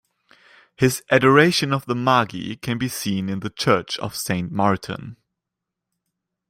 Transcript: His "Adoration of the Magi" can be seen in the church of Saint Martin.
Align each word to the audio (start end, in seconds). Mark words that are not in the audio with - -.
His 0.75 1.03
"Adoration 1.11 1.71
of 1.71 1.85
the 1.85 1.93
Magi" 1.93 2.55
can 2.55 2.79
be 2.79 2.87
seen 2.87 3.29
in 3.29 3.41
the 3.41 3.51
church 3.51 3.99
of 3.99 4.15
Saint 4.15 4.51
Martin. 4.51 5.17